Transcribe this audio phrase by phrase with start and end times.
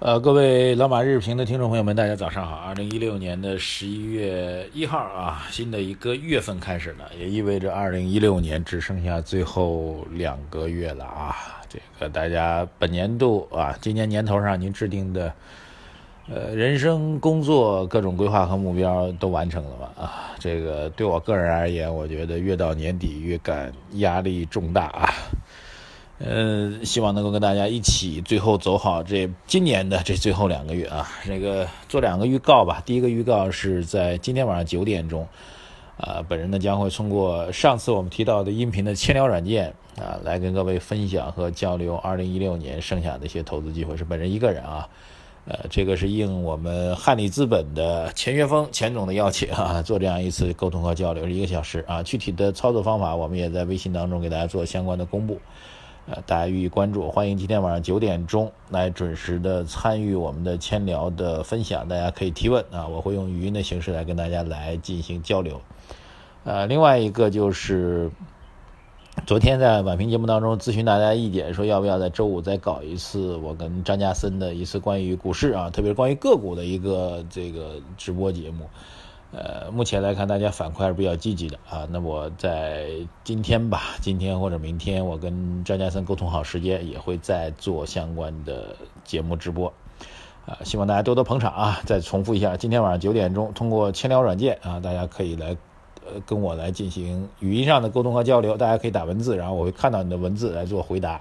[0.00, 2.56] 呃，各位老马日评的听众朋友们，大家早上好。
[2.56, 11.36] 二零一六年的十一月一号啊，新的一个月份开始了，也意味着二零一六年只剩下最后两个月了啊。
[11.68, 15.30] 这个大家本年度啊，今年年头上您制定的
[16.30, 20.02] 呃人生、工作各种规划和目标都完成了吗？
[20.02, 25.12] 啊，这个对我个人而言，我觉得越到年底越感压力重大啊。
[26.22, 31.08] 呃，希望能够跟大家一起最后走好这今年的这最后两个月啊。
[31.24, 32.82] 这个做两个预告吧。
[32.84, 35.26] 第一个预告是在今天晚上九点钟，
[35.96, 43.96] 啊，本人呢将会通过上次我们提到的音频的千聊软件啊，来跟各位分享和交流二零一六年剩下的一些投资机会。
[43.96, 44.86] 是本人一个人啊，
[45.46, 52.02] 呃，这个是应我们汉理资本的钱学峰钱总的邀请啊，做这样一次沟通和交流，是一个小时啊。
[52.02, 55.40] 具体的操作方法，我们也在微信当中给大家做相关的公布。
[56.10, 65.60] 呃，大家予以关注，欢迎今天晚上九点钟来准时的参与我们的千聊的分享，大家可以提问啊，我会用语音的形式来跟大家来进行交流。
[66.42, 68.10] 呃，另外一个就是
[69.24, 78.68] 昨天在晚评节目当中咨询大家意见，说要不要在周五再搞一次我跟张家森的一次关于股市啊，特别是关于个股的一个这个直播节目。
[79.32, 81.86] 呃，目前来看，大家反馈还是比较积极的啊。
[81.90, 82.90] 那我在
[83.22, 89.72] 今天吧，今天或者明天，我跟张家森沟通好时间，也会再做相关的节目直播，
[90.46, 91.80] 啊，希望大家多多捧场啊。
[91.86, 95.56] 再重复一下，今天晚上九点钟，通过千聊软件啊，大家可以来
[96.04, 101.20] 呃跟我来进行语音上的沟通和交流，大家可以打文字，然后我会看到你的文字来做回答。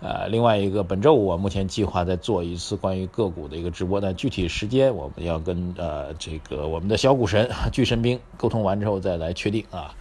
[0.00, 9.94] 呃，另外一个，本周五我目前计划再做一次关于个股的一个直播，但具体时间我们要跟呃这个我们的小股神巨神兵沟通完之后再来确定啊。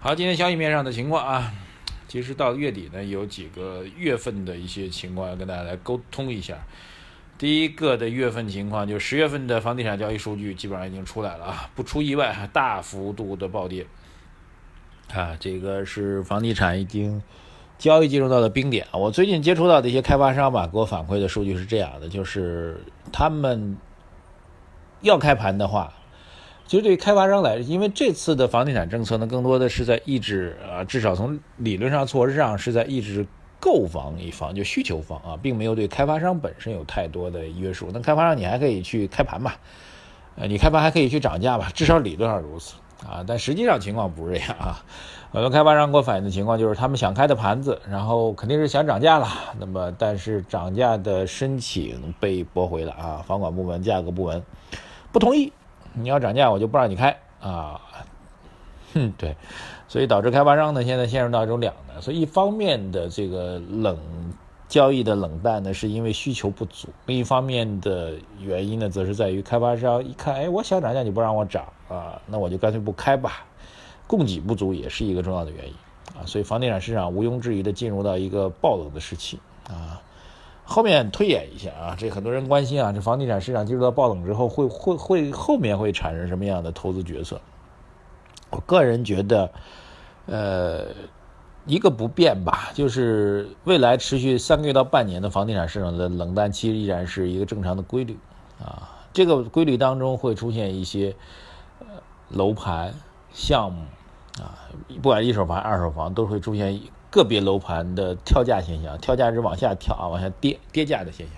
[0.00, 1.52] 好，今天消息面上的情况啊，
[2.08, 6.58] 其实到月底呢有几个月份的一些情况要跟大家来沟通一下。
[7.38, 13.86] 第一个的月份情况，就十月份的房地产交易数据基本上已经出来了啊，不出意外，大幅度的暴跌
[15.14, 17.22] 啊，这个是房地产已经。
[17.78, 18.86] 交易进入到了冰点！
[18.92, 22.80] 我最近接触到的一些开发商吧，给我反馈的数据是这样的：，就是
[23.12, 23.76] 他们
[25.02, 25.92] 要开盘的话，
[26.66, 33.26] 其实对于开发商来，因为这次的房地产政策呢，更多的是在抑制啊，至少从理论上、措施上是在抑制
[33.60, 37.90] 购房一方，就需求方啊，并没有对开发商本身有太多的约束。
[37.92, 39.58] 那开发商你还可以去开盘吧，
[40.36, 44.78] 呃，你开盘还可以去涨价吧，至少理论上如此啊，但实际上情况不是这样啊。
[45.32, 49.28] 很多开发商给我反映的情况就是，他们想开的盘子，然后肯定是想涨价了。
[49.58, 53.24] 那么，但是涨价的申请被驳回了啊！
[53.26, 54.42] 房管部门、价格部门
[55.12, 55.52] 不同意，
[55.92, 57.80] 你要涨价，我就不让你开啊！
[58.94, 59.36] 哼，对，
[59.88, 62.00] 所以导致开发商呢现在陷入到一种两难。
[62.00, 63.98] 所以一方面的这个冷
[64.68, 73.44] 交易的冷淡呢，是因为需求不足；另一方面的原因呢，则是在于开发商一看，哎，我想涨价，你不让我涨啊，那我就干脆不开吧。
[74.06, 75.74] 供给不足也是一个重要的原因
[76.16, 79.38] 啊，所以房地产市场毋庸置疑的进入到一个爆冷的时期
[79.68, 80.00] 啊。
[80.64, 87.40] 后面推演一下啊，这很多人关心啊，这房地产市场进入到爆冷之后，会会会后面会产生什么样的投资决策？
[88.50, 89.50] 我个人觉得，
[90.26, 90.86] 呃，
[91.66, 98.18] 一个不变吧，就是未来持续三个月到半年的房地产市场的冷淡期依然是一个正常的规律
[98.58, 98.90] 啊。
[99.12, 101.14] 这个规律当中会出现一些
[101.80, 101.86] 呃
[102.30, 102.94] 楼盘
[103.32, 103.82] 项目。
[104.38, 104.68] 啊，
[105.00, 106.78] 不管一手房、二手房，都会出现
[107.10, 111.36] 个别楼盘的跳价现象，跳价是往下跳啊，往下跌跌价的现象。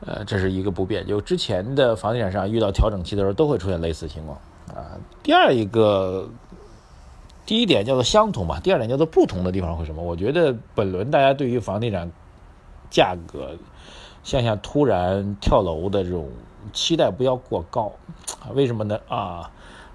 [0.00, 4.38] 呃，这是一个不变，就之前的房地产市场遇到调整期的时候，都会出现类似情况
[4.74, 4.96] 啊。
[5.22, 6.30] 第二一个，
[7.44, 10.02] 第一点叫做相同嘛，第二点叫做不同的地方会什么？
[10.02, 12.10] 我觉得本轮大家对于房地产
[12.90, 13.56] 价格
[14.22, 16.28] 向下突然跳楼的这种
[16.72, 17.92] 期待不要过高？
[18.54, 18.98] 为什么呢？
[19.08, 19.50] 啊？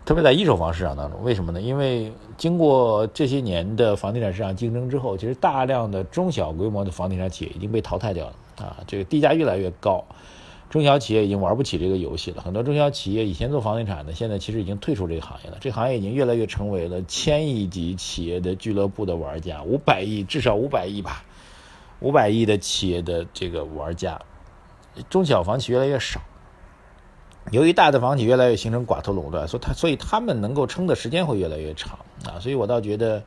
[0.06, 1.60] 特别在一手房市场当中，为什么呢？
[1.60, 10.02] 因为经过这些年的房地产市场竞争之后，其实大量的中小规模的房地产企业已经被淘汰掉了啊，这个地价越来越高，
[10.70, 12.42] 中小企业已经玩不起这个游戏了。
[12.42, 15.58] 很多中小企业以前做房地产的，现在其实已经退出这个行业了。
[15.62, 21.24] 这行业已经越来越成为了千亿级企业的俱乐部的玩家，五百亿至少五百亿吧，
[22.00, 24.20] 五百亿的企业的这个玩家，
[25.10, 26.20] 中小房企越来越少。
[27.52, 33.24] 由于大的房企越来越形成寡头垄断，所以它所以他们能够撑的时间会越来越长啊，所以我倒觉得，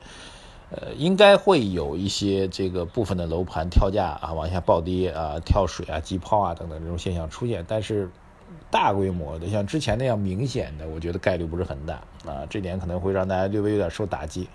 [0.71, 8.09] 呃，应该会有一些这个部分的楼盘跳价啊，往下暴跌啊，跳水啊、急抛啊等等这种现象出现，但是
[8.71, 11.95] 大规模的像之前那样明显的，我觉得概率不是很大
[12.25, 14.49] 啊，这点可能会让大家略微有点受打击。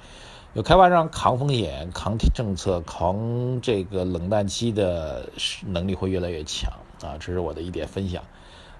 [0.53, 5.29] 有开发商扛风险、扛政策、扛这个冷淡期的
[5.65, 6.71] 能力会越来越强
[7.03, 8.23] 啊，这是我的一点分享。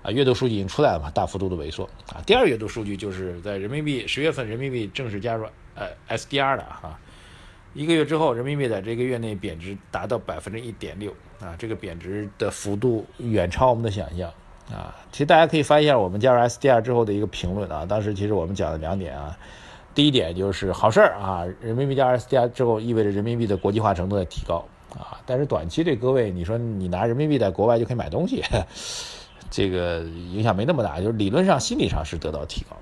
[0.01, 2.23] 啊，月度数据已经出来了嘛，大幅度的萎缩啊。
[2.25, 6.97] 第二月度数据就是在人民币十月份人民币正式加入呃 SDR 的哈，
[7.75, 11.11] 一个月之后人民币在这个月内贬值达到百分之一点六
[11.41, 14.31] 啊，这个贬值的幅度远超我们的想象
[14.71, 14.95] 啊。
[15.11, 19.37] 其实大家可以翻一下我们加入 SDR 之后的一个评论啊，当时其实我们讲了两点啊，
[19.93, 24.65] 第一点就是好事儿啊，人民币加 SDR 之后意味着人民币的国际化程度在提高
[24.97, 28.41] 啊，但是短期对各位你说你拿人民币在国外就可以买东西。
[29.51, 32.75] 这个影响没那么大，就是理论上、心理上是得到提高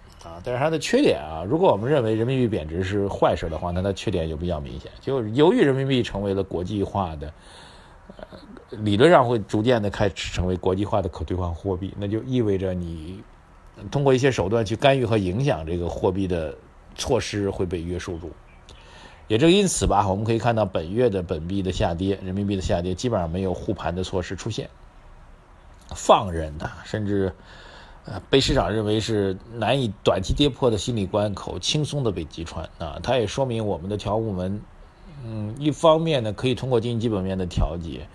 [0.44, 4.92] 但是它的缺点啊，如果我们认为人民币贬值是坏事的话，那它缺点就比较明显。
[5.02, 7.34] 就由于人民币成为了国际化的，
[8.18, 8.26] 呃，
[8.70, 13.24] 理论上会逐渐的开始成为国际化的可兑换货币，那就意味着你
[13.92, 16.56] 通过一些手段去干预和影响这个货币的
[16.96, 18.32] 措施会被约束住。
[19.28, 24.70] 也正因此吧，我们可以看到本月的本币的下跌，人民币的下跌基本上没有护盘的措施出现。
[25.96, 27.34] 放任的，甚至，
[28.06, 33.00] 呃，被市场认为是难以短期跌破的心理关口，轻松的被击穿啊！
[33.02, 34.62] 它也说明我们的调控门，
[35.26, 38.06] 嗯，一方面呢，可以通过经济基本面的调节，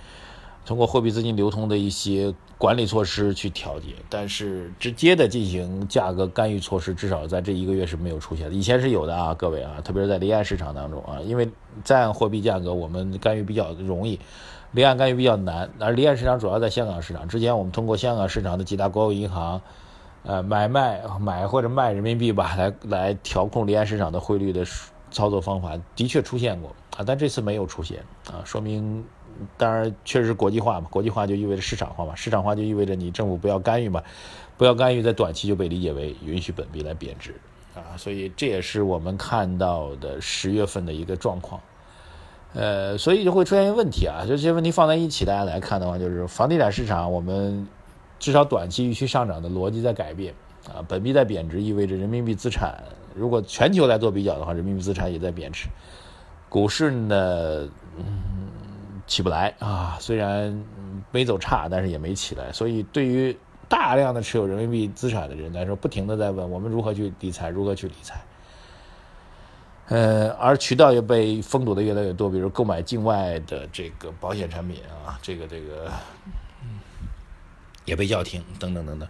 [0.69, 8.53] 通过货币资金流通的一些管理措施去调节，但是直接的进行价格干预措施，至少在这一个月是没有出现的。
[8.53, 11.49] 以前是有的啊，各位啊，特别是在离岸市场当中啊，因为
[11.83, 14.21] 在岸货币价格我们干预比较容易。
[14.73, 17.27] 离岸干预比较难，而离岸市场主要在香港市场。
[17.27, 19.59] 之前我们通过香港市场的几大国有银行，
[20.25, 24.67] 呃，买卖买或者卖人民币吧，来来调控离岸市场的汇率的
[25.11, 29.03] 操作方法，的确出现过啊，但这次没有出现啊，说明
[29.57, 34.03] 当然确实是国际化嘛，国际化就意味着市场化嘛，市场化就意味着你政府不要干预嘛，
[34.57, 37.35] 不要干预，在短期就被理解为允许本币来贬值。
[37.75, 41.61] 啊，所以这也是我们看到的十月份的一个状况。
[42.55, 47.69] 呃，所以就会出现一个问题啊，就这些问题放在一起，大家来看的话，就是房地产市场，我们
[48.19, 50.35] 至少短期预期上涨的逻辑在改变。
[50.67, 52.83] 啊，本币在贬值，意味着人民币资产，
[53.15, 55.67] 如果全球来做比较的话，人民币资产也在贬值，
[56.49, 58.48] 股市呢，嗯，
[59.09, 60.65] 起不来啊，虽然
[61.11, 63.37] 没走差，但是也没起来，所以对于
[63.69, 68.21] 大量的持有人民币资产的人来说，不停的在问我们如何去理财，如何去理财。
[69.89, 75.91] 呃，而渠道也被封堵的越来越多，比如购买境外的这个保险产品啊，这个这个
[77.87, 79.09] 也被叫停，等等等等。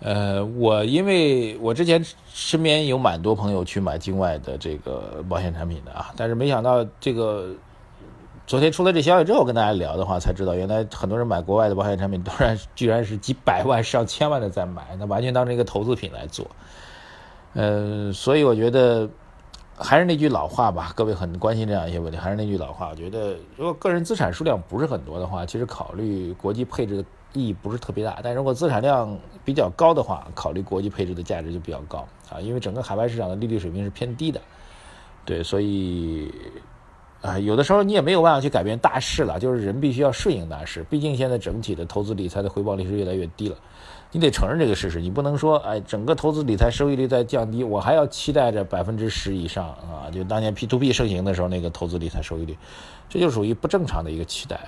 [0.00, 7.54] 呃，我因为我之前身边有蛮多朋友去买境外的这个保险产品的啊，但是没想到这个
[8.50, 16.44] 昨天出了这消息之后，跟大家聊的话才知道，原来很多人买国外的保险产品，当然居然是几百万上千万的在买，那完全当成一个投资品来做。
[17.54, 19.08] 嗯，所以我觉得。
[19.82, 22.18] 还是那句老话吧，各位很关心这样一些问题。
[22.18, 28.18] 还是那句老话，我觉得如果个人资产数量不是很多的话，其实考虑国际配置的意义不是特别大。
[28.22, 34.38] 但如果资产量比较高的话，考虑国际配置的价值就比较高啊，因为整个海外市场的利率水平是偏低的。
[35.24, 36.30] 对，所以
[37.22, 40.84] 啊，有的时候你也没有办法去改变大势了，就是人必须要顺应大势。
[40.88, 43.56] 毕竟现在整体的投资理财的回报率是越来越低了。
[44.12, 50.10] 你得承认这个事实，你不能说，哎，整个投资理财收益率在降低，我还要期待着百分之十以上啊！
[50.12, 52.56] 就当年 P to P 盛行的时候，那个投资理财收益率，
[53.08, 54.58] 这就属于不正常的一个期待。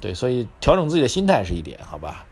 [0.00, 2.24] 对，所以调整自己的心态是一点，好吧？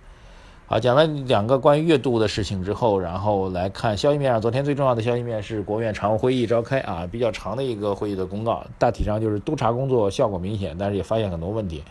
[0.72, 11.82] 好，讲了两个关于月度的事情之后，然后来看消息面上，昨天最重要的消息面是国务院常务会议召开啊，比较长的一个会议的公告，大体上就是督查工作效果明显，但是也发现很多问题。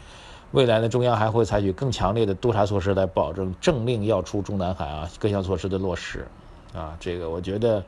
[0.51, 6.25] 未来呢，中央还会采取更强烈的督查措施来保证政令要出中南海啊各项措施的落实，
[6.73, 7.83] 啊，这个我觉得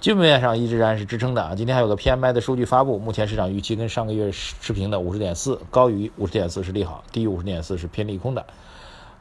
[0.00, 1.54] 基本面上一直然是支撑的啊。
[1.54, 8.44] 今天还有个 PMI 的数据发布，目前市场预期跟上个月持平的五十点四，高于五十点四是利好，低于五十点四是偏利空的。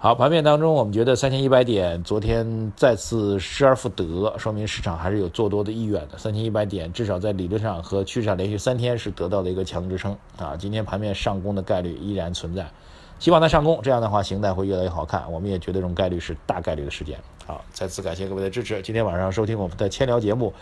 [0.06, 6.18] 好，盘面当中我们觉得三千一百点昨天再次失而复得，说明市场还是有做多的意愿的。
[6.20, 10.56] 三千一百点至少在理论上和趋势上连续三天是得到了一个强支撑啊。
[10.56, 12.70] 今天盘面上攻的概率依然存在，
[13.18, 15.26] 希望它上攻，这样的话形态会越来越好看。
[15.32, 17.20] 我们也觉得这种概率是大概率的事件。
[17.48, 18.80] 好，再次感谢各位的支持。
[18.84, 20.54] 今天晚上收听我们的千聊节目，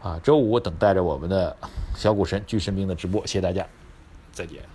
[0.00, 1.56] 啊，周五等待着我们的
[1.96, 3.66] 小股神巨神兵的直播，谢谢大家，
[4.30, 4.73] 再见。